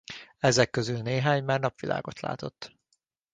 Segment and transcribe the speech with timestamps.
[0.39, 2.73] Ezek közül néhány már napvilágot látott.